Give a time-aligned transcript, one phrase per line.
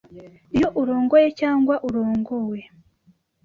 [0.55, 2.59] Iyo urongoye cyangwa urongowe